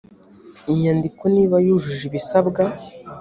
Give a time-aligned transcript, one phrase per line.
[0.71, 2.63] inyandiko niba yujuje ibisabwa